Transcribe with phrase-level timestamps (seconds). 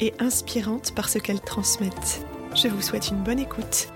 [0.00, 2.24] et inspirantes par ce qu'elles transmettent.
[2.54, 3.88] Je vous souhaite une bonne écoute.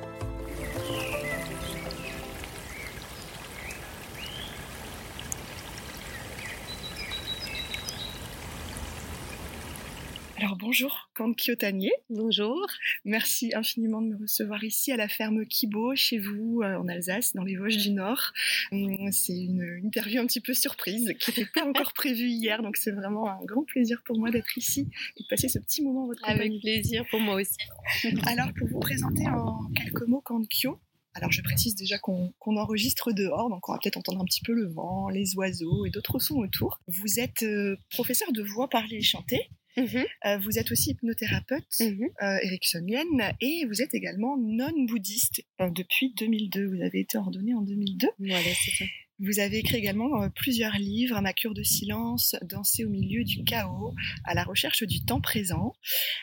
[10.62, 11.92] Bonjour, Kante Kiotanier.
[12.08, 12.66] Bonjour.
[13.04, 17.34] Merci infiniment de me recevoir ici à la ferme Kibo, chez vous, euh, en Alsace,
[17.34, 18.32] dans les Vosges du Nord.
[18.70, 22.76] Hum, C'est une interview un petit peu surprise qui n'était pas encore prévue hier, donc
[22.76, 26.04] c'est vraiment un grand plaisir pour moi d'être ici et de passer ce petit moment
[26.04, 26.60] en votre Avec compagnie.
[26.60, 27.56] plaisir pour moi aussi.
[28.26, 30.78] Alors pour vous présenter en quelques mots Kante Kyo,
[31.14, 34.40] alors je précise déjà qu'on qu'on enregistre dehors, donc on va peut-être entendre un petit
[34.40, 36.80] peu le vent, les oiseaux et d'autres sons autour.
[36.86, 41.80] Vous êtes euh, professeur de voix parlée et chantée, Mhm, euh, vous êtes aussi hypnothérapeute
[41.80, 46.66] euh, ericksonienne et vous êtes également non-bouddhiste euh, depuis 2002.
[46.66, 48.08] Vous avez été ordonné en 2002.
[48.18, 48.84] Voilà, c'est ça.
[49.22, 53.44] Vous avez écrit également euh, plusieurs livres, Ma cure de silence, Danser au milieu du
[53.44, 55.74] chaos, à la recherche du temps présent.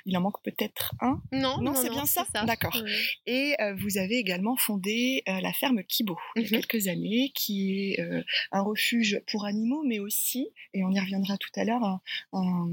[0.05, 1.21] Il en manque peut-être un.
[1.31, 2.77] Non, Non, c'est bien ça D'accord.
[3.25, 6.63] Et euh, vous avez également fondé euh, la ferme Kibo il y a Mhm.
[6.63, 11.37] quelques années, qui est euh, un refuge pour animaux, mais aussi, et on y reviendra
[11.37, 12.01] tout à l'heure, un,
[12.33, 12.69] un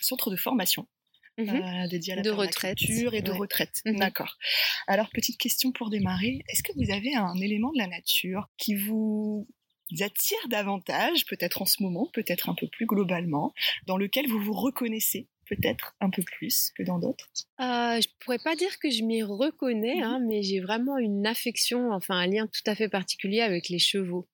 [0.00, 0.86] centre de formation
[1.48, 2.78] Euh, dédié à la De retraite.
[2.82, 3.38] et de Ouais.
[3.38, 3.80] retraite.
[3.86, 3.96] Mhm.
[3.96, 4.36] D'accord.
[4.86, 6.40] Alors, petite question pour démarrer.
[6.50, 9.48] Est-ce que vous avez un élément de la nature qui vous
[10.00, 13.52] attire davantage, peut-être en ce moment, peut-être un peu plus globalement,
[13.86, 15.28] dans lequel vous vous reconnaissez?
[15.50, 17.28] Peut-être un peu plus que dans d'autres
[17.60, 21.92] Euh, je pourrais pas dire que je m'y reconnais, hein, mais j'ai vraiment une affection,
[21.92, 24.26] enfin un lien tout à fait particulier avec les chevaux.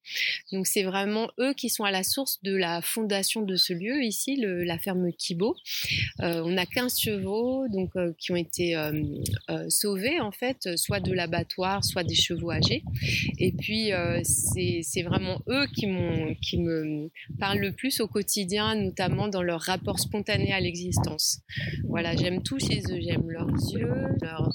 [0.52, 4.02] Donc c'est vraiment eux qui sont à la source de la fondation de ce lieu
[4.04, 5.56] ici, le- la ferme Kibo.
[6.20, 8.92] Euh, on a 15 chevaux donc euh, qui ont été euh,
[9.68, 12.82] sauvés en fait, soit de l'abattoir, soit des chevaux âgés.
[13.38, 13.90] Et puis
[14.24, 19.42] c'est c'est vraiment eux qui m'ont qui me parlent le plus au quotidien, notamment dans
[19.42, 21.05] leur rapport spontané à l'existence.
[21.88, 23.00] Voilà, j'aime tout chez eux.
[23.00, 24.50] J'aime leurs yeux, leurs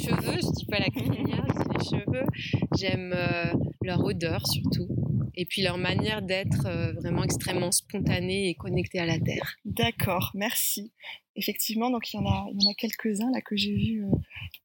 [0.00, 0.38] cheveux.
[0.40, 2.26] Je dis pas la crinière, les cheveux.
[2.78, 3.52] J'aime euh,
[3.82, 4.88] leur odeur surtout.
[5.34, 9.56] Et puis leur manière d'être euh, vraiment extrêmement spontanée et connectée à la terre.
[9.64, 10.92] D'accord, merci.
[11.36, 14.04] Effectivement, donc il y en a, il y en a quelques-uns là que j'ai vus
[14.04, 14.16] euh,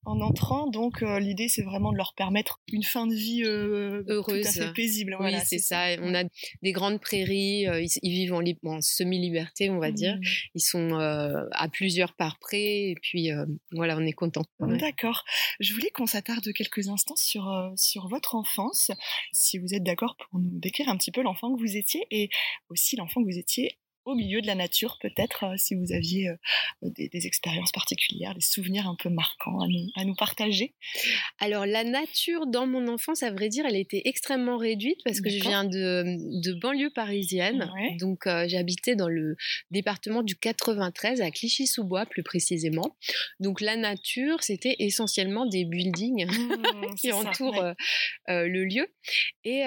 [0.05, 0.67] en entrant.
[0.67, 4.41] Donc euh, l'idée, c'est vraiment de leur permettre une fin de vie euh, Heureuse.
[4.43, 5.11] tout à fait paisible.
[5.13, 5.87] oui, Voilà, c'est ça.
[6.01, 6.23] On a
[6.61, 7.67] des grandes prairies.
[7.67, 10.15] euh, ils, ils vivent en, lib- en semi-liberté, on va dire.
[10.15, 10.21] Mmh.
[10.55, 12.89] Ils sont à plusieurs par près.
[12.91, 13.29] Et puis
[13.71, 14.43] voilà, on est content.
[14.59, 14.77] Ouais.
[14.77, 15.23] D'accord.
[15.59, 18.91] Je voulais qu'on s'attarde quelques instants sur sur votre enfance,
[19.33, 22.29] si vous êtes d'accord pour nous décrire un petit peu l'enfant que vous étiez et
[22.69, 26.29] aussi l'enfant que vous étiez au milieu de la nature, peut-être euh, si vous aviez
[26.29, 26.35] euh,
[26.81, 30.73] des, des expériences particulières, des souvenirs un peu marquants à nous à nous partager.
[31.39, 35.29] Alors la nature dans mon enfance, à vrai dire, elle était extrêmement réduite parce que
[35.29, 36.03] je viens de,
[36.41, 37.71] de banlieue parisienne.
[37.75, 37.97] Ouais.
[37.99, 39.35] Donc euh, j'habitais dans le
[39.71, 42.95] département du 93 à Clichy-sous-Bois plus précisément.
[43.39, 47.63] Donc la nature, c'était essentiellement des buildings Mmh, qui ça, entourent
[48.27, 48.47] ouais.
[48.47, 48.87] le lieu.
[49.43, 49.61] Et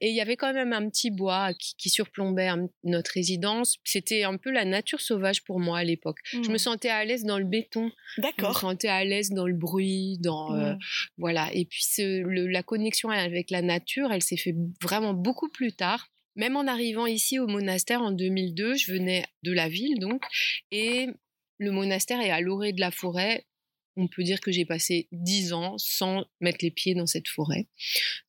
[0.00, 2.50] et il y avait quand même un petit bois qui, qui surplombait
[2.84, 3.63] notre résidence.
[3.84, 6.18] C'était un peu la nature sauvage pour moi à l'époque.
[6.24, 6.58] Je me Mmh.
[6.58, 8.58] sentais à l'aise dans le béton, je me D'accord.
[8.60, 10.78] sentais à l'aise dans le bruit, dans euh, Mmh.
[11.18, 11.50] voilà.
[11.52, 15.72] Et puis ce- le- la connexion avec la nature, elle s'est fait vraiment beaucoup plus
[15.72, 16.08] tard.
[16.36, 20.22] Même en arrivant ici au monastère en 2002, je venais de la ville donc,
[20.72, 21.06] et
[21.58, 23.46] le monastère est à l'orée de la forêt.
[23.96, 27.68] On peut dire que j'ai passé dix ans sans mettre les pieds dans cette forêt.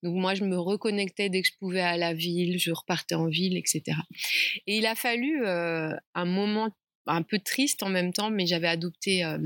[0.03, 3.27] Donc moi, je me reconnectais dès que je pouvais à la ville, je repartais en
[3.27, 3.81] ville, etc.
[4.67, 6.69] Et il a fallu euh, un moment
[7.07, 9.37] un peu triste en même temps, mais j'avais adopté euh,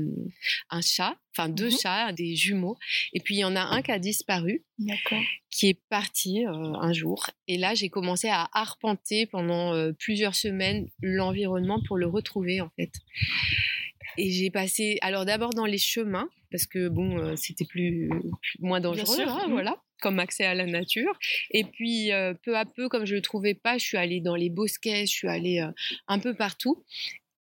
[0.70, 1.78] un chat, enfin deux Mhm.
[1.82, 2.76] chats, des jumeaux.
[3.12, 4.64] Et puis il y en a un qui a disparu,
[5.50, 7.28] qui est parti euh, un jour.
[7.48, 12.92] Et là, j'ai commencé à arpenter pendant plusieurs semaines l'environnement pour le retrouver, en fait.
[14.16, 18.08] Et j'ai passé, alors d'abord dans les chemins, parce que bon, euh, c'était plus,
[18.40, 19.52] plus- moins dangereux, sûr, hein, mhm.
[19.52, 21.12] voilà, comme accès à la nature.
[21.50, 24.36] Et puis euh, peu à peu, comme je le trouvais pas, je suis allée dans
[24.36, 25.70] les bosquets, je suis allée euh,
[26.08, 26.84] un peu partout.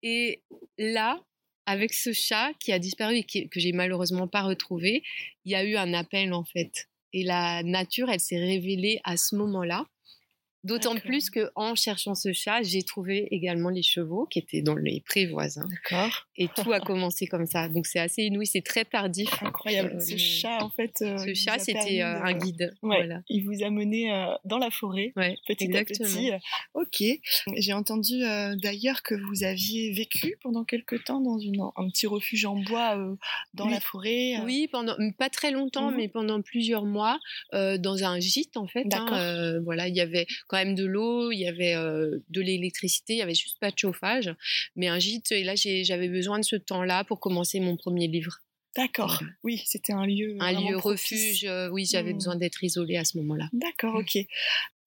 [0.04, 0.42] Et
[0.78, 1.20] là,
[1.66, 5.04] avec ce chat qui a disparu et qui- que j'ai malheureusement pas retrouvé,
[5.46, 6.88] il y a eu un appel en fait.
[7.14, 9.86] Et la nature, elle s'est révélée à ce moment-là
[10.66, 14.76] D'autant plus que en cherchant ce chat, j'ai trouvé également les chevaux qui étaient dans
[14.76, 15.68] les prés voisins.
[15.70, 16.28] D'accord.
[16.38, 17.70] Et tout a commencé comme ça.
[17.70, 19.30] Donc c'est assez inouï, c'est très tardif.
[19.44, 20.02] Incroyable.
[20.02, 20.92] ce chat, en fait.
[20.98, 22.74] ce chat, c'était un guide.
[22.82, 23.22] Voilà.
[23.30, 24.10] Il vous a mené
[24.44, 26.10] dans la forêt, ouais, petit exactement.
[26.10, 26.42] à petit.
[26.74, 27.04] Ok.
[27.58, 28.20] J'ai entendu
[28.62, 32.98] d'ailleurs que vous aviez vécu pendant quelque temps dans une, un petit refuge en bois
[33.54, 34.40] dans la forêt.
[34.44, 35.98] Oui, pendant pas très longtemps, Mhm.
[35.98, 37.20] mais pendant plusieurs mois,
[37.54, 38.88] dans un gîte en fait.
[38.94, 43.18] Hein, voilà, il y avait quand même de l'eau, il y avait de l'électricité, il
[43.18, 44.34] y avait juste pas de chauffage,
[44.76, 45.32] mais un gîte.
[45.32, 48.40] Et là, j'avais besoin de ce temps-là pour commencer mon premier livre.
[48.76, 49.22] D'accord.
[49.44, 50.36] Oui, c'était un lieu.
[50.40, 51.48] Un lieu refuge.
[51.72, 52.18] oui, j'avais Mmh.
[52.18, 53.50] besoin d'être isolée à ce moment-là.
[53.54, 54.18] D'accord, ok.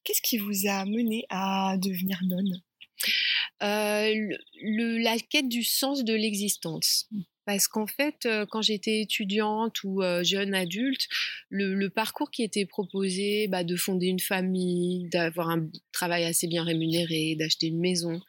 [0.04, 2.60] Qu'est-ce qui vous a mené à devenir nonne?
[3.62, 4.12] Euh,
[4.62, 7.08] le, la quête du sens de l'existence.
[7.48, 11.08] Parce qu'en fait, quand j'étais étudiante ou jeune adulte,
[11.48, 16.46] le, le, parcours qui était proposé, bah, de fonder une famille, d'avoir un travail assez
[16.46, 18.20] bien rémunéré, d'acheter une maison,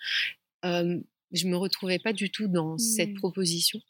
[0.63, 1.01] euh,
[1.33, 2.79] je me retrouvais pas du tout dans mmh.
[2.79, 3.81] cette proposition.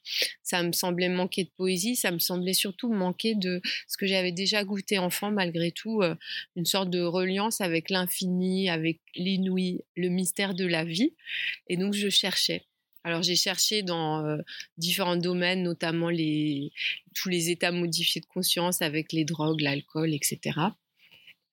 [0.42, 4.32] Ça me semblait manquer de poésie, ça me semblait surtout manquer de ce que j'avais
[4.32, 6.16] déjà goûté enfant, malgré tout, euh,
[6.56, 11.14] une sorte de reliance avec l'infini, avec l'inouï, le mystère de la vie.
[11.68, 12.66] Et donc je cherchais.
[13.04, 14.38] Alors j'ai cherché dans euh,
[14.78, 16.72] différents domaines, notamment les,
[17.16, 20.60] tous les états modifiés de conscience avec les drogues, l'alcool, etc.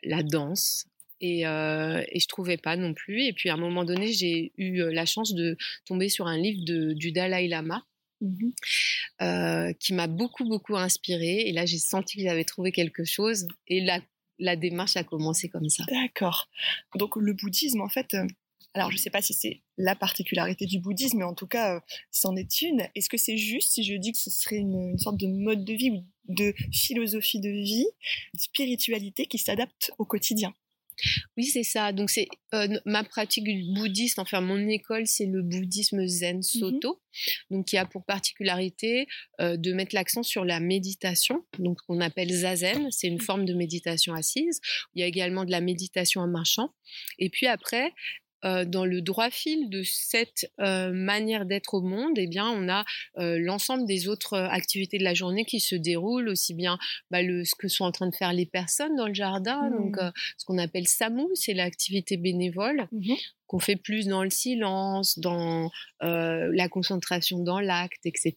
[0.02, 0.87] La danse,
[1.20, 3.25] et, euh, et je trouvais pas non plus.
[3.25, 6.64] Et puis à un moment donné, j'ai eu la chance de tomber sur un livre
[6.64, 7.84] de, du Dalai Lama.
[8.22, 8.49] Mmh.
[9.20, 13.46] Euh, qui m'a beaucoup beaucoup inspirée et là j'ai senti que j'avais trouvé quelque chose
[13.66, 14.00] et la,
[14.38, 15.84] la démarche a commencé comme ça.
[15.90, 16.49] D'accord.
[16.94, 18.26] Donc le bouddhisme en fait, euh,
[18.76, 22.37] alors je sais pas si c'est la particularité du bouddhisme, mais en tout cas c'en
[22.37, 22.87] est une.
[22.94, 25.64] Est-ce que c'est juste si je dis que ce serait une, une sorte de mode
[25.64, 27.87] de vie ou de philosophie de vie,
[28.34, 30.55] de spiritualité qui s'adapte au quotidien?
[31.37, 31.93] Oui, c'est ça.
[31.93, 36.94] Donc, c'est euh, ma pratique bouddhiste, enfin, mon école, c'est le bouddhisme zen soto,
[37.50, 37.55] mmh.
[37.55, 39.06] donc qui a pour particularité
[39.40, 42.88] euh, de mettre l'accent sur la méditation, donc qu'on appelle zazen.
[42.90, 44.61] C'est une forme de méditation assise.
[44.94, 46.73] Il y a également de la méditation en marchant.
[47.19, 47.93] Et puis après,
[48.46, 52.69] euh, dans le droit fil de cette euh, manière d'être au monde, eh bien, on
[52.69, 52.84] a
[53.19, 56.78] euh, l'ensemble des autres activités de la journée qui se déroulent, aussi bien
[57.10, 59.76] bah, le, ce que sont en train de faire les personnes dans le jardin, mmh.
[59.76, 59.96] donc
[60.37, 62.88] ce qu'on appelle SAMU, c'est l'activité bénévole.
[62.93, 63.14] Mmh.
[63.46, 65.70] qu'on fait plus dans le silence, dans
[66.02, 68.34] euh, la concentration dans l'acte, etc.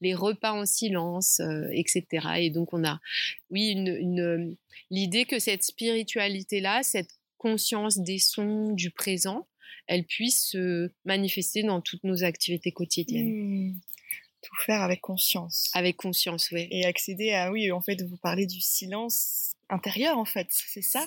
[0.00, 2.04] Les repas en silence, euh, etc.
[2.38, 3.00] Et donc on a,
[3.50, 4.56] oui, une, une,
[4.90, 7.10] l'idée que cette spiritualité-là, cette
[7.44, 9.46] conscience des sons du présent,
[9.86, 13.68] elle puisse se manifester dans toutes nos activités quotidiennes.
[13.68, 13.80] Mmh.
[14.40, 15.70] Tout faire avec conscience.
[15.74, 16.68] Avec conscience, oui.
[16.70, 21.06] Et accéder à, oui, en fait, vous parlez du silence intérieur, en fait, c'est ça?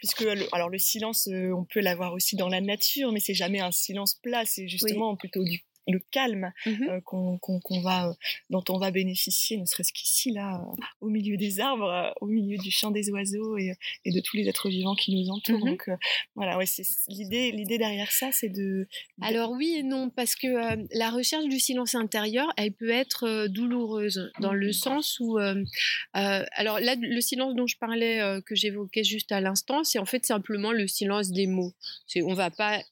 [0.00, 3.34] Puisque, le, alors, le silence, euh, on peut l'avoir aussi dans la nature, mais c'est
[3.34, 5.16] jamais un silence plat, c'est justement oui.
[5.18, 6.70] plutôt du le calme mmh.
[6.88, 8.14] euh, qu'on qu qu va,
[8.50, 12.26] dont on va bénéficier, ne serait-ce qu'ici, là, euh, au milieu des arbres, euh, au
[12.26, 13.72] milieu du chant des oiseaux et,
[14.04, 15.64] et, de tous les êtres vivants qui nous entourent.
[15.64, 15.96] Mmh Donc, euh,
[16.34, 18.86] voilà, ouais, c'est l'idée, l'idée derrière ça, c'est de, de,
[19.22, 23.24] Alors oui et non, parce que euh, la recherche du silence intérieur, elle peut être
[23.24, 25.64] euh, douloureuse dans le sens où, euh,
[26.12, 30.26] alors là, le silence dont je parlais, que j'évoquais juste à l'instant, c'est en fait
[30.26, 31.72] simplement le silence des mots.
[32.06, 32.82] C'est, on va pas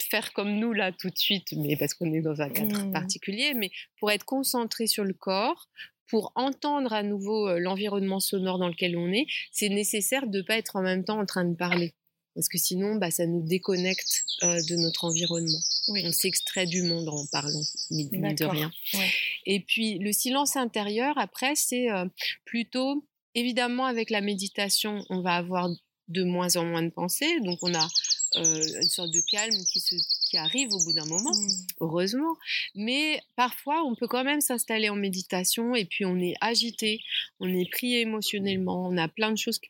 [0.00, 2.92] faire comme nous là tout de suite, mais parce qu'on est dans un cadre Mmh.
[2.92, 5.68] particulier, mais pour être concentré sur le corps,
[6.08, 10.42] pour entendre à nouveau euh, l'environnement sonore dans lequel on est, c'est nécessaire de ne
[10.42, 11.94] pas être en même temps en train de parler.
[12.34, 15.58] Parce que sinon, bah, ça nous déconnecte euh, de notre environnement.
[15.88, 16.02] Oui.
[16.04, 18.70] On s'extrait du monde en parlant, mine de rien.
[18.94, 19.10] Ouais.
[19.46, 22.06] Et puis, le silence intérieur, après, c'est euh,
[22.44, 25.68] plutôt, évidemment, avec la méditation, on va avoir
[26.08, 27.40] de moins en moins de pensées.
[27.40, 27.88] Donc, on a
[28.36, 29.94] euh, une sorte de calme qui, se,
[30.28, 31.66] qui arrive au bout d'un moment, Mmh.
[31.80, 32.36] heureusement.
[32.74, 37.00] Mais parfois, on peut quand même s'installer en méditation et puis on est agité,
[37.40, 39.60] on est pris émotionnellement, on a plein de choses.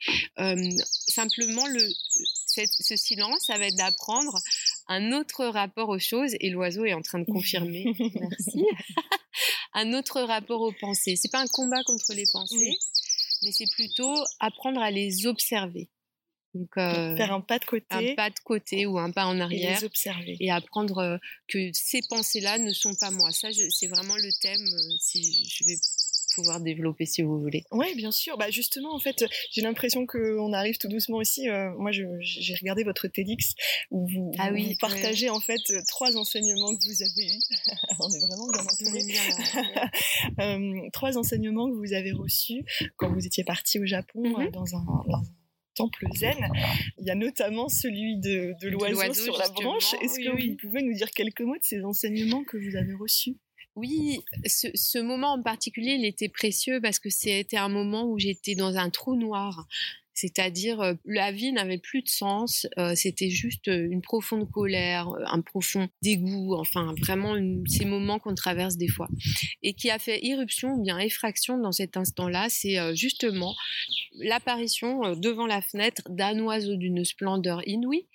[0.40, 0.56] Euh,
[1.06, 1.88] simplement, le,
[2.46, 4.36] cette, ce silence, ça va être d'apprendre
[4.88, 7.84] un autre rapport aux choses et l'oiseau est en train de confirmer.
[7.98, 8.64] Merci.
[9.74, 11.14] un autre rapport aux pensées.
[11.16, 12.78] C'est pas un combat contre les pensées, Oui.
[13.42, 15.88] mais c'est plutôt apprendre à les observer.
[16.58, 19.38] Donc, euh, Faire un pas de côté un pas de côté ou un pas en
[19.38, 20.36] et arrière les observer.
[20.40, 23.30] et apprendre euh, que ces pensées-là ne sont pas moi.
[23.32, 24.60] Ça, c'est vraiment le thème.
[24.60, 25.76] euh, si je vais
[26.34, 27.64] pouvoir développer si vous voulez.
[27.72, 28.36] Oui, bien sûr.
[28.38, 31.48] Bah justement, en fait, j'ai l'impression qu'on arrive tout doucement aussi.
[31.48, 33.54] Euh, moi, j'ai regardé votre TEDx
[33.90, 34.76] où vous, Ah vous- oui, vous ouais.
[34.80, 37.40] partagez en fait trois enseignements que vous avez eus.
[38.00, 39.04] On est vraiment bien entourés.
[39.04, 39.90] bien.
[40.40, 42.64] Euh, trois enseignements que vous avez reçus
[42.96, 44.46] quand vous étiez parti au Japon Mhm.
[44.46, 45.22] euh, dans un, dans
[45.80, 46.36] un temple zen.
[46.98, 49.94] Il y a notamment celui de, l'oiseau sur la branche.
[50.02, 53.36] Est-ce que vous pouvez nous dire quelques mots de ces enseignements que vous avez reçus?
[53.76, 58.56] Oui, ce, moment en particulier, il était précieux parce que c'était un moment où j'étais
[58.56, 59.68] dans un trou noir.
[60.20, 65.08] C'est-à-dire, euh, la vie n'avait plus de sens, euh, c'était juste euh, une profonde colère,
[65.26, 67.36] un profond dégoût, enfin vraiment
[67.68, 69.08] ces moments qu'on traverse des fois.
[69.62, 73.54] Et qui a fait irruption ou bien effraction dans cet instant-là, c'est justement
[74.14, 78.08] l'apparition devant la fenêtre d'un oiseau d'une splendeur inouïe.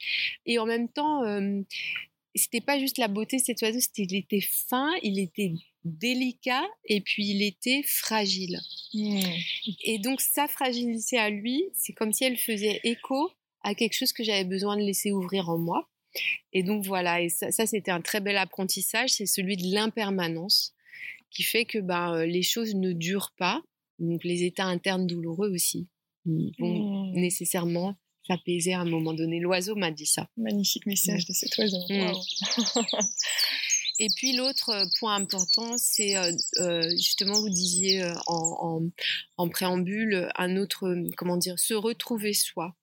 [0.46, 1.22] Et en même temps,
[2.36, 5.54] c'était pas juste la beauté de cet oiseau, c'était il était fin, il était
[5.86, 8.60] délicat et puis il était fragile.
[8.94, 9.20] Mmh.
[9.84, 13.32] Et donc sa fragilité à lui, c'est comme si elle faisait écho
[13.64, 15.90] à quelque chose que j'avais besoin de laisser ouvrir en moi.
[16.52, 20.76] Et donc voilà, et ça, c'était un très bel apprentissage, c'est celui de l'impermanence
[21.32, 23.64] qui fait que ben, euh, les choses ne durent pas,
[23.98, 25.88] donc les états internes douloureux aussi
[26.26, 27.20] vont mmh.
[27.20, 27.96] nécessairement
[28.28, 29.40] s'apaiser à un moment donné.
[29.40, 30.30] L'oiseau m'a dit ça.
[30.38, 31.80] Magnifique message de cet oiseau.
[31.90, 32.12] Mmh.
[34.00, 38.82] Et puis l'autre euh, point important, c'est euh, euh, justement, vous disiez en,
[39.38, 42.76] en, préambule, un autre, comment dire, se retrouver soi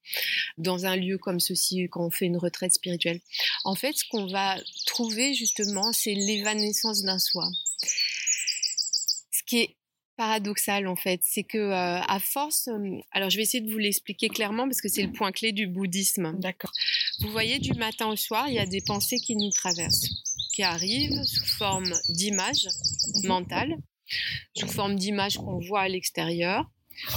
[0.56, 3.20] dans un lieu comme ceci quand on fait une retraite spirituelle.
[3.64, 7.48] En fait, ce qu'on va trouver justement, c'est l'évanescence d'un soi.
[9.32, 9.76] Ce qui est
[10.16, 12.68] paradoxal en fait, c'est que à force,
[13.10, 15.66] alors je vais essayer de vous l'expliquer clairement parce que c'est le point clé du
[15.66, 16.38] bouddhisme.
[16.38, 16.72] D'accord.
[17.20, 20.08] Vous voyez, du matin au soir, il y a des pensées qui nous traversent
[20.52, 22.68] qui arrivent sous forme d'images
[23.14, 23.28] mhm.
[23.28, 23.76] mentales,
[24.56, 26.70] sous forme d'images qu'on voit à l'extérieur,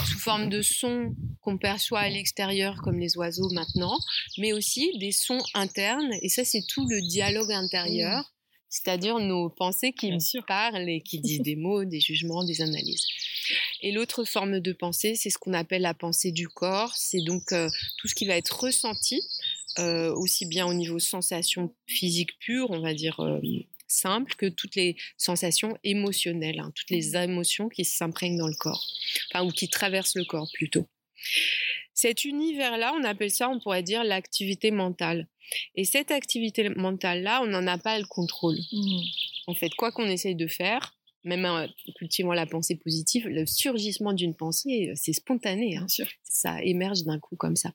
[0.06, 3.98] sous forme de sons qu'on perçoit à l'extérieur comme les oiseaux maintenant,
[4.38, 6.14] mais aussi des sons internes.
[6.22, 8.26] Et ça, c'est tout le dialogue intérieur, mmh.
[8.70, 10.12] c'est-à-dire nos pensées qui
[10.48, 13.06] parlent et qui disent des mots, des jugements, des analyses.
[13.82, 16.94] Et l'autre forme de pensée, c'est ce qu'on appelle la pensée du corps.
[16.96, 19.22] C'est donc euh, tout ce qui va être ressenti
[19.80, 23.40] euh, aussi bien au niveau sensations physiques pures, on va dire euh,
[23.88, 28.86] simples, que toutes les sensations émotionnelles, hein, toutes les émotions qui s'imprègnent dans le corps,
[29.32, 30.88] enfin, ou qui traversent le corps plutôt.
[31.94, 35.28] Cet univers-là, on appelle ça, on pourrait dire, l'activité mentale.
[35.76, 38.58] Et cette activité mentale-là, on n'en a pas le contrôle.
[38.72, 39.02] Mmh.
[39.48, 44.14] En fait, quoi qu'on essaye de faire, même en cultivant la pensée positive, le surgissement
[44.14, 45.78] d'une pensée, c'est spontané.
[45.78, 45.88] Hein.
[46.24, 47.74] Ça émerge d'un coup comme ça.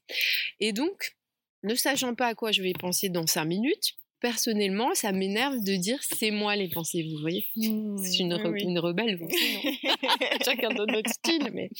[0.60, 1.16] Et donc,
[1.62, 5.76] ne sachant pas à quoi je vais penser dans cinq minutes, personnellement, ça m'énerve de
[5.76, 7.46] dire c'est moi les pensées, vous voyez.
[7.56, 8.34] Mmh, c'est une,
[8.78, 9.28] rebelle, vous
[10.44, 11.70] Chacun donne notre style, mais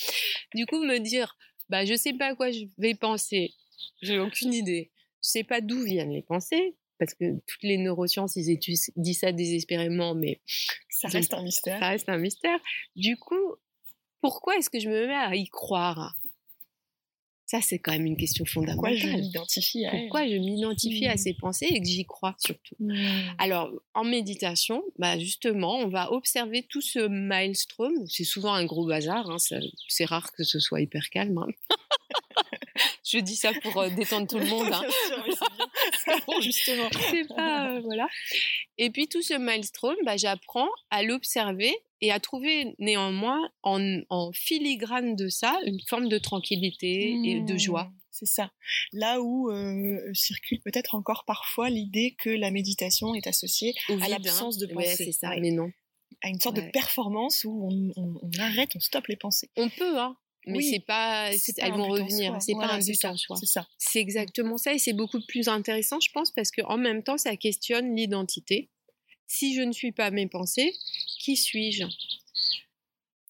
[0.54, 1.36] du coup, me dire,
[1.68, 3.54] bah, je sais pas à quoi je vais penser,
[4.02, 4.90] j'ai aucune idée,
[5.22, 9.32] je sais pas d'où viennent les pensées, parce que toutes les neurosciences, ils étudient ça
[9.32, 10.40] désespérément, mais
[10.88, 11.78] ça reste un mystère.
[11.78, 12.58] Ça reste un mystère.
[12.96, 13.54] Du coup,
[14.20, 16.16] pourquoi est-ce que je me mets à y croire?
[17.48, 18.92] Ça, c'est quand même une question fondamentale.
[18.92, 21.16] Pourquoi je m'identifie à Pourquoi je m'identifie à mmh.
[21.16, 22.74] ces pensées et que j'y crois surtout?
[22.78, 22.94] Mmh.
[23.38, 27.94] Alors, en méditation, bah justement, on va observer tout ce maelstrom.
[28.06, 29.30] C'est souvent un gros bazar.
[29.30, 29.38] Hein,
[29.88, 31.38] c'est rare que ce soit hyper calme.
[31.38, 31.48] Hein.
[33.10, 34.70] je dis ça pour euh, détendre tout le monde.
[34.70, 34.82] Hein.
[36.04, 36.90] c'est bon, justement.
[37.10, 38.08] c'est pas euh, voilà.
[38.76, 45.16] Et puis tout ce maelstrom, bah, j'apprends à l'observer et à trouver néanmoins en, filigrane
[45.16, 47.84] de ça une forme de tranquillité et de joie.
[47.84, 48.50] Mmh, c'est ça.
[48.92, 54.08] Là où euh, circule peut-être encore parfois l'idée que la méditation est associée à hein.
[54.08, 55.04] l'absence de pensée.
[55.04, 55.70] c'est ça, mais non.
[56.22, 59.50] À une sorte de performance où on, arrête, on stoppe les pensées.
[59.56, 60.16] On peut, hein.
[60.46, 62.36] Mais c'est pas, elles vont revenir.
[62.40, 63.36] C'est pas un but en soi.
[63.36, 63.68] C'est ça.
[63.76, 67.18] C'est exactement ça, et c'est beaucoup plus intéressant, je pense, parce que en même temps,
[67.18, 68.70] ça questionne l'identité
[69.28, 70.74] si je ne suis pas mes pensées,
[71.20, 71.84] qui suis-je?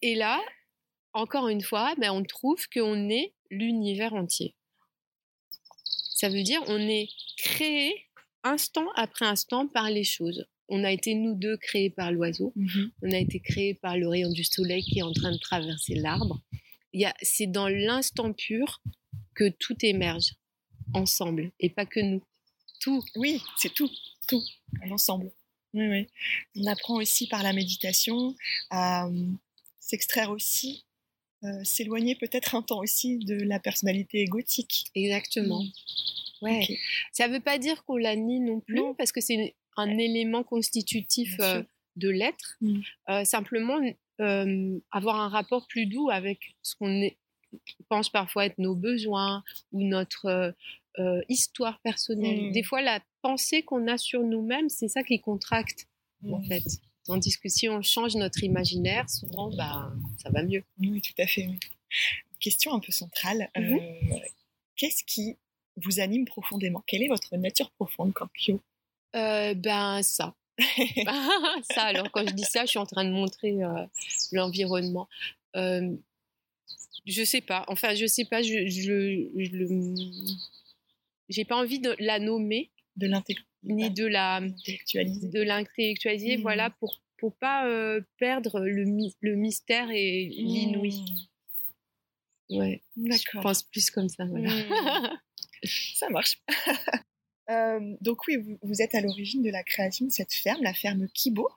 [0.00, 0.40] Et là,
[1.12, 4.54] encore une fois, ben, on trouve qu'on est l'univers entier.
[5.84, 7.92] Ça veut dire on est créé
[8.44, 10.46] instant après instant par les choses.
[10.68, 14.06] On a été nous deux créés par l'oiseau, mmh on a été créés par le
[14.08, 16.42] rayon du soleil qui est en train de traverser l'arbre.
[17.22, 18.82] C'est dans l'instant pur
[19.34, 20.34] que tout émerge
[20.94, 22.22] ensemble et pas que nous.
[22.80, 23.02] Tout.
[23.16, 23.90] Oui, c'est tout,
[24.26, 24.42] tout,
[24.90, 25.32] ensemble.
[25.74, 26.06] Oui, oui.
[26.56, 28.34] On apprend aussi par la méditation
[28.70, 29.26] à euh,
[29.80, 30.84] s'extraire aussi,
[31.44, 34.86] euh, s'éloigner peut-être un temps aussi de la personnalité égotique.
[34.94, 35.62] Exactement.
[35.62, 35.70] Mmh.
[36.40, 36.66] Ouais.
[37.12, 40.42] Ça ne veut pas dire qu'on la nie non plus, parce que c'est un élément
[40.42, 41.62] constitutif euh,
[41.96, 42.56] de l'être.
[42.60, 43.24] Mmh.
[43.24, 43.78] simplement,
[44.90, 47.10] avoir un rapport plus doux avec ce qu'on
[47.88, 50.54] pense parfois être nos besoins ou notre
[51.28, 52.52] histoire personnelle.
[52.52, 52.64] Des mmh.
[52.64, 55.86] fois, la pensée qu'on a sur nous-mêmes, c'est ça qui contracte,
[56.30, 56.64] en fait.
[57.04, 59.92] Tandis que si on change notre imaginaire, souvent, bah,
[60.22, 60.64] ça va mieux.
[60.78, 61.46] Oui, tout à fait.
[62.40, 63.50] Question un peu centrale.
[63.56, 63.76] Mmh
[64.76, 65.36] qu'est-ce qui
[65.76, 66.84] vous anime profondément?
[66.86, 68.60] Quelle est votre nature profonde, Campio
[69.16, 70.34] euh, Ben ça.
[71.74, 73.84] ça, alors quand je dis ça, je suis en train de montrer euh,
[74.30, 75.08] l'environnement.
[75.56, 75.94] Euh,
[77.06, 77.64] je sais pas.
[77.66, 78.40] Enfin, je sais pas.
[78.40, 79.28] Je, je,
[81.28, 83.08] j'ai pas envie de la nommer, de
[83.62, 86.36] ni de la de l'intellectualiser.
[86.36, 86.42] Mmh.
[86.42, 88.84] Voilà pour pour pas euh, perdre le,
[89.20, 91.04] le mystère et l'inouï.
[92.50, 92.56] Mmh.
[92.58, 92.82] Ouais.
[92.96, 94.24] Je pense plus comme ça.
[94.24, 94.50] Voilà.
[94.50, 95.16] Mmh.
[95.94, 96.40] ça marche.
[97.50, 101.08] Euh, donc oui, vous, êtes à l'origine de la création de cette ferme, la ferme
[101.08, 101.48] Kibo,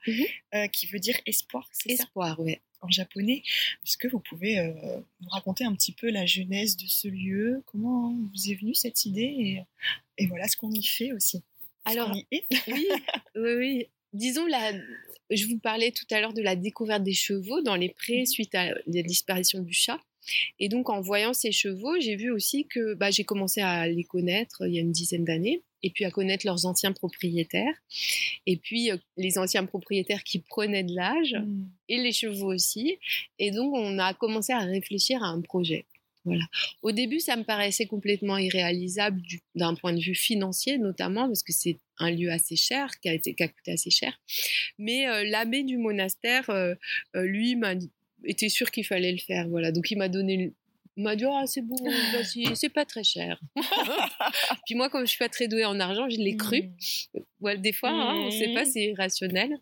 [0.56, 1.70] euh, qui veut dire espoir.
[1.86, 2.60] Espoir, oui.
[2.82, 3.44] En japonais.
[3.86, 4.72] Est-ce que vous pouvez euh,
[5.22, 7.64] nous raconter un petit peu la genèse de ce lieu?
[7.68, 9.64] Comment vous est venue cette idée?
[10.18, 11.44] Et, voilà ce qu'on y fait aussi.
[11.86, 12.26] Alors, oui,
[12.68, 13.88] oui, oui.
[14.14, 14.74] Disons, la,
[15.30, 18.26] je vous parlais tout à l'heure de la découverte des chevaux dans les prés mhm.
[18.26, 20.00] suite à la disparition du chat.
[20.60, 24.04] Et donc, en voyant ces chevaux, j'ai vu aussi que bah, j'ai commencé à les
[24.04, 27.76] connaître il y a une dizaine d'années et puis à connaître leurs anciens propriétaires.
[28.46, 31.64] Et puis, euh, les anciens propriétaires qui prenaient de l'âge mmh.
[31.90, 32.98] et les chevaux aussi.
[33.40, 35.86] Et donc, on a commencé à réfléchir à un projet.
[36.24, 36.44] Voilà.
[36.84, 39.22] Au début, ça me paraissait complètement irréalisable
[39.56, 43.14] d'un point de vue financier, notamment parce que c'est un lieu assez cher, qui a,
[43.14, 44.20] été, qui a coûté assez cher.
[44.78, 46.76] Mais euh, l'abbé du monastère, euh,
[47.16, 47.74] lui, m'a
[48.26, 49.48] était sûr qu'il fallait le faire.
[49.48, 49.72] Voilà.
[49.72, 50.54] Donc il m'a donné
[50.98, 51.76] il m'a dit ah, c'est bon,
[52.56, 53.40] c'est pas très cher.
[54.66, 56.72] Puis moi, comme je suis pas très douée en argent, je l'ai cru.
[57.42, 57.56] Mmh.
[57.56, 58.72] des fois, hein, on ne sait pas, mmh.
[58.72, 59.58] c'est rationnel.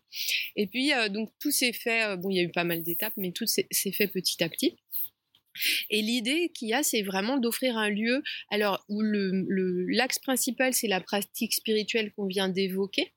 [0.56, 2.04] Et puis, euh, donc tout s'est fait.
[2.04, 4.48] Euh, bon, il y a eu pas mal d'étapes, mais tout s'est fait petit à
[4.48, 4.76] petit.
[5.90, 10.72] Et l'idée qu'il y a, c'est vraiment d'offrir un lieu, alors où l'axe le, principal,
[10.72, 13.12] c'est la pratique spirituelle qu'on vient d'évoquer,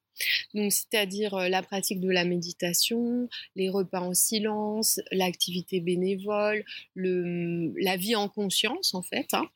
[0.54, 7.74] donc, c'est-à-dire euh, la pratique de la méditation, les repas en silence, l'activité bénévole, le,
[7.82, 9.28] la vie en conscience, en fait.
[9.34, 9.48] Hein.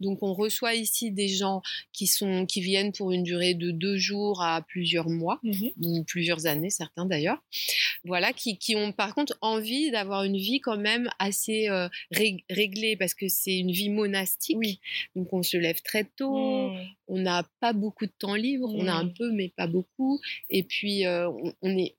[0.00, 3.96] Donc, on reçoit ici des gens qui, sont, qui viennent pour une durée de deux
[3.96, 7.42] jours à plusieurs mois, mmh ou plusieurs années, certains d'ailleurs.
[8.04, 12.96] Voilà, qui, qui, ont par contre envie d'avoir une vie quand même assez euh, réglée,
[12.96, 14.56] parce que c'est une vie monastique.
[14.58, 14.80] Oui.
[15.14, 16.78] Donc, on se lève très tôt, mmh.
[17.08, 19.14] On n'a pas beaucoup de temps libre, on a un mmh.
[19.14, 20.20] peu, mais pas beaucoup.
[20.50, 21.30] Et puis, euh,
[21.62, 21.96] on, est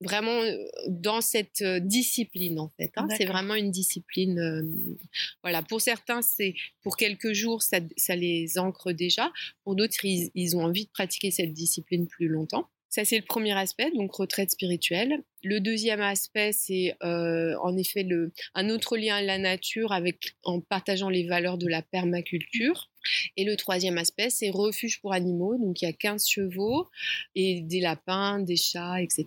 [0.00, 0.56] vraiment euh,
[0.88, 2.92] dans cette euh, discipline en fait.
[2.96, 3.08] Hein.
[3.16, 5.02] C'est vraiment une discipline.
[5.42, 7.80] voilà, pour certains, c'est pour quelques jours, ça,
[8.16, 9.32] les ancre déjà.
[9.64, 12.68] Pour d'autres, ils, ont envie de pratiquer cette discipline plus longtemps.
[12.90, 15.22] Ça, c'est le premier aspect, donc retraite spirituelle.
[15.42, 20.60] Le deuxième aspect, c'est en effet le, un autre lien à la nature avec, en
[20.60, 22.88] partageant les valeurs de la permaculture.
[23.36, 25.56] Et le troisième aspect, c'est refuge pour animaux.
[25.58, 26.88] Donc il y a 15 chevaux
[27.34, 29.26] et des lapins, des chats, etc.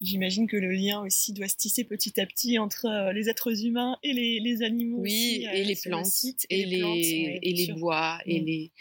[0.00, 3.64] J'imagine que le lien aussi doit se tisser petit à petit entre euh, les êtres
[3.64, 4.98] humains et les, animaux.
[4.98, 6.06] Oui, et, les plantes,
[6.50, 8.44] et, les, et les bois, et mm.
[8.44, 8.72] les,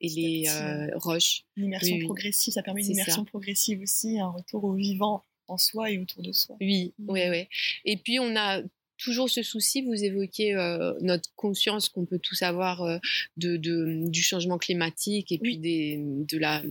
[0.00, 1.44] et les euh, roches.
[1.56, 5.98] L'immersion progressive, ça permet une immersion progressive aussi, un retour au vivant en soi et
[5.98, 6.56] autour de soi.
[6.60, 7.30] Oui, oui, mm.
[7.30, 7.46] oui.
[7.84, 8.62] Et puis on a
[8.96, 12.98] toujours ce souci, vous évoquez euh, notre conscience qu'on peut tous avoir euh,
[13.36, 16.62] de, du changement climatique et puis des, de la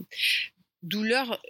[0.83, 1.41] douleur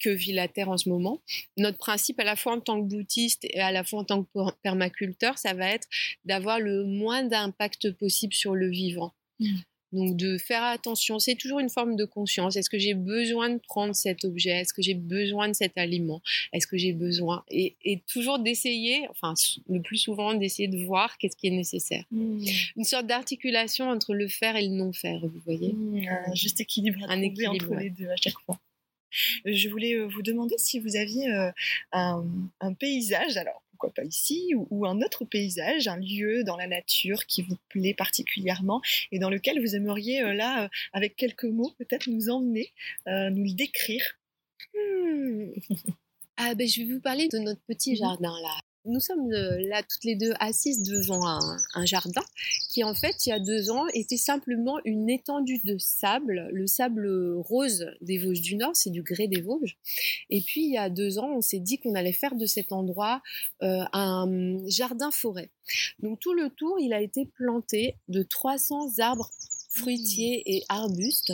[0.00, 1.20] que vit la Terre en ce moment.
[1.56, 4.22] Notre principe, à la fois en tant que boutiste et à la fois en tant
[4.22, 5.88] que permaculteur, ça va être
[6.24, 9.12] d'avoir le moins d'impact possible sur le vivant.
[9.40, 9.56] Mmh.
[9.92, 12.56] Donc de faire attention, c'est toujours une forme de conscience.
[12.56, 14.50] Est-ce que j'ai besoin de prendre cet objet?
[14.50, 16.20] Est-ce que j'ai besoin de cet aliment?
[16.52, 17.44] Est-ce que j'ai besoin?
[17.50, 19.34] Et, toujours d'essayer, enfin
[19.68, 22.04] le plus souvent d'essayer de voir qu'est-ce qui est nécessaire.
[22.10, 22.44] Mmh.
[22.76, 25.72] Une sorte d'articulation entre le faire et le non faire, vous voyez?
[25.72, 28.58] Mmh, un juste équilibre un équilibre, entre les deux à chaque fois.
[29.44, 31.50] Je voulais euh, vous demander si vous aviez euh,
[31.92, 32.26] un,
[32.60, 37.26] un paysage, alors pourquoi pas ici, ou, un autre paysage, un lieu dans la nature
[37.26, 41.72] qui vous plaît particulièrement et dans lequel vous aimeriez, euh, là, euh, avec quelques mots,
[41.78, 42.72] peut-être nous emmener,
[43.06, 44.18] euh, nous le décrire.
[44.74, 45.52] Hmm.
[46.38, 48.58] ah ben, je vais vous parler de notre petit mmh jardin là
[48.88, 52.22] nous sommes euh, là toutes les deux assises devant un, jardin
[52.70, 56.66] qui en fait il y a deux ans était simplement une étendue de sable, le
[56.66, 59.76] sable rose des Vosges du Nord, c'est du grès des Vosges.
[60.30, 62.72] Et puis il y a deux ans on s'est dit qu'on allait faire de cet
[62.72, 63.22] endroit
[63.62, 65.50] euh, un jardin forêt.
[66.00, 69.30] Donc tout le tour il a été planté de 300 arbres
[69.68, 71.32] fruitiers et arbustes.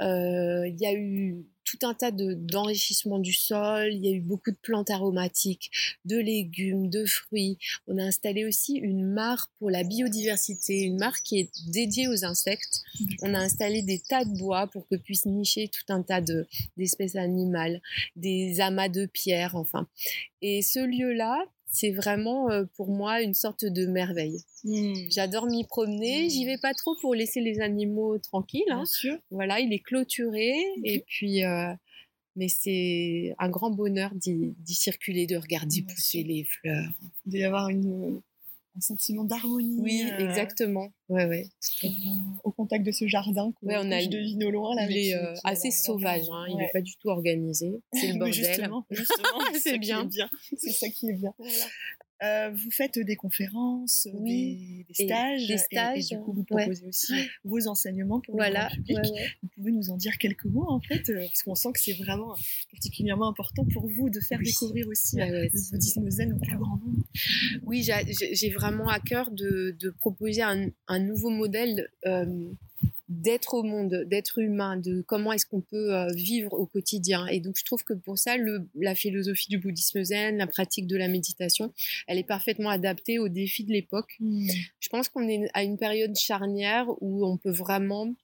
[0.00, 4.20] Euh, il y a eu tout un tas d'enrichissement du sol, il y a eu
[4.20, 5.70] beaucoup de plantes aromatiques,
[6.04, 7.58] de légumes, de fruits.
[7.86, 12.24] On a installé aussi une mare pour la biodiversité, une mare qui est dédiée aux
[12.24, 12.82] insectes.
[13.22, 16.22] On a installé des tas de bois pour que puissent nicher tout un tas
[16.76, 17.82] d'espèces animales,
[18.16, 19.86] des amas de pierres, enfin.
[20.40, 24.40] Et ce lieu-là, c'est vraiment euh, pour moi une sorte de merveille.
[24.64, 24.94] Mmh.
[25.10, 26.28] J'adore m'y promener.
[26.30, 28.64] J'y vais pas trop pour laisser les animaux tranquilles.
[28.66, 28.86] Bien hein.
[28.86, 29.16] sûr.
[29.30, 30.54] Voilà, il est clôturé
[30.84, 31.44] et puis.
[31.44, 31.72] euh,
[32.36, 36.92] mais c'est un grand bonheur d'y d'y circuler, de regarder pousser les fleurs.
[37.26, 38.20] Il doit y avoir une,
[38.78, 39.76] un sentiment d'harmonie.
[39.80, 40.88] Oui, euh, exactement.
[41.08, 41.48] Ouais, ouais.
[41.84, 41.88] euh,
[42.44, 44.74] au contact de ce jardin qu'on Ouais, on a je le- devine au loin.
[44.76, 46.26] Là, il est euh, assez sauvage.
[46.32, 46.46] Hein.
[46.48, 47.80] Il n'est pas du tout organisé.
[47.92, 48.34] C'est le bordel.
[48.34, 50.08] Justement, justement, C'est bien.
[50.56, 51.34] C'est ça qui est bien.
[52.22, 54.84] Euh, vous faites des conférences, Oui.
[54.88, 56.64] des, stages, des et- du coup vous ouais.
[56.64, 57.12] proposez aussi
[57.44, 58.68] vos enseignements pour Voilà.
[58.70, 58.96] le public.
[58.98, 59.26] ouais, ouais.
[59.42, 61.92] Vous pouvez nous en dire quelques mots en fait, euh, parce qu'on sent que c'est
[61.92, 62.34] vraiment
[62.72, 64.46] particulièrement important pour vous de faire Oui.
[64.46, 67.04] découvrir aussi le bouddhisme zen au plus grand nombre.
[67.62, 72.26] Oui, j'a- j'ai vraiment à cœur de, de proposer un, un nouveau modèle euh,
[73.08, 77.26] d'être au monde, d'être humain, de comment est-ce qu'on peut euh, vivre au quotidien.
[77.26, 80.86] Et donc, je trouve que pour ça, le, la philosophie du bouddhisme zen, la pratique
[80.86, 81.72] de la méditation,
[82.06, 84.18] elle est parfaitement adaptée aux défis de l'époque.
[84.20, 88.14] Je pense qu'on est à une période charnière où on peut vraiment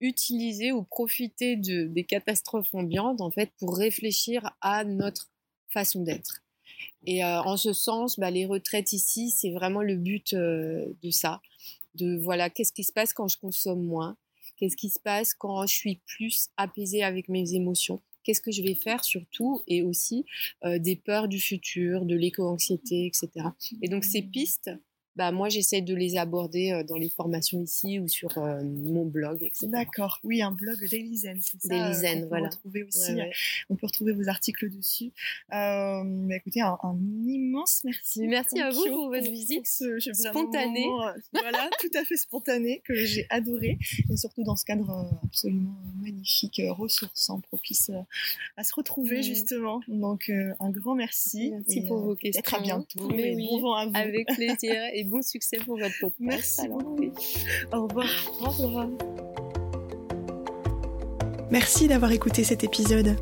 [0.00, 5.30] utiliser ou profiter de, des catastrophes ambiantes en fait pour réfléchir à notre
[5.68, 6.42] façon d'être.
[7.06, 11.10] Et euh, en ce sens, bah, les retraites ici, c'est vraiment le but euh, de
[11.10, 11.40] ça.
[11.96, 14.16] De voilà, qu'est-ce qui se passe quand je consomme moins?
[14.56, 18.00] Qu'est-ce qui se passe quand je suis plus apaisée avec mes émotions?
[18.22, 19.62] Qu'est-ce que je vais faire surtout?
[19.68, 20.24] Et aussi
[20.64, 23.48] euh, des peurs du futur, de l'éco-anxiété, etc.
[23.82, 24.70] Et donc ces pistes,
[25.16, 29.04] bah, moi j'essaie de les aborder euh, dans les formations ici ou sur euh, mon
[29.06, 29.66] blog, etc.
[29.68, 31.68] D'accord, oui, un blog Daily Zen, c'est ça.
[31.68, 32.48] Daily euh, Zen, qu'on peut voilà.
[32.48, 33.12] retrouver aussi.
[33.14, 33.32] Ouais, ouais.
[33.70, 35.12] On peut retrouver vos articles dessus.
[35.52, 38.26] Euh, bah, écoutez, un, un immense merci.
[38.26, 39.66] Merci à vous pour votre visite.
[39.66, 40.86] ce Spontanée.
[40.86, 43.78] moment, voilà, tout à fait spontané, que j'ai adoré.
[44.10, 47.90] Et surtout dans ce cadre absolument magnifique, ressourçant, propice
[48.56, 49.22] à se retrouver Mm.
[49.22, 49.80] justement.
[49.88, 51.50] Donc un grand merci.
[51.52, 52.42] Merci Et, pour vos questions.
[52.56, 53.08] à bientôt.
[53.08, 53.92] Mais oui, bon vent à vous.
[53.94, 56.18] Avec plaisir et bon succès pour votre podcast.
[56.20, 56.96] Merci Alors, beaucoup.
[56.98, 57.12] oui.
[57.72, 58.06] Au revoir.
[58.40, 58.88] Au revoir.
[61.50, 63.16] Merci d'avoir écouté cet épisode.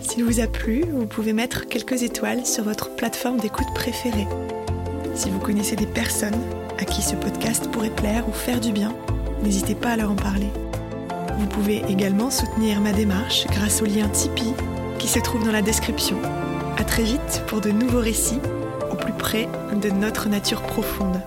[0.00, 4.26] S'il vous a plu, vous pouvez mettre quelques étoiles sur votre plateforme d'écoute préférée.
[5.14, 6.40] Si vous connaissez des personnes
[6.78, 8.94] à qui ce podcast pourrait plaire ou faire du bien,
[9.42, 10.48] n'hésitez pas à leur en parler.
[11.38, 14.54] Vous pouvez également soutenir ma démarche grâce au lien Tipeee
[14.98, 16.18] qui se trouve dans la description.
[16.76, 18.40] À très vite pour de nouveaux récits
[19.18, 21.20] près de notre nature profonde.